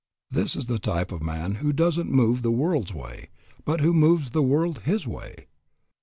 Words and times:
This 0.31 0.55
is 0.55 0.65
the 0.65 0.79
type 0.79 1.11
of 1.11 1.21
man 1.21 1.53
who 1.61 1.71
doesn't 1.71 2.09
move 2.11 2.41
the 2.41 2.49
world's 2.49 2.91
way, 2.91 3.29
but 3.65 3.81
who 3.81 3.93
moves 3.93 4.31
the 4.31 4.41
world 4.41 4.79
his 4.79 5.05
way. 5.05 5.45